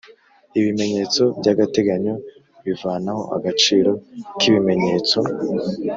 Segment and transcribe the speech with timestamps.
[0.59, 2.13] Ibimenyetso by'agateganyo
[2.65, 3.91] bivanaho agaciro
[4.37, 5.19] k'ibimenyetso